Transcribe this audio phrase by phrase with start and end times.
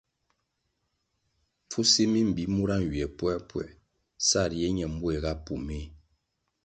[1.67, 3.69] Pfusi mi mbi mura nywie puerpuer
[4.27, 5.87] sa riye ñe mbuéhga pú méh.